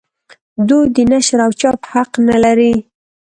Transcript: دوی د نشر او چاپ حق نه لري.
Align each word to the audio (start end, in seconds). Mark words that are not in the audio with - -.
دوی 0.67 0.85
د 0.95 0.97
نشر 1.11 1.39
او 1.45 1.51
چاپ 1.61 1.79
حق 1.91 2.11
نه 2.27 2.37
لري. 2.43 2.73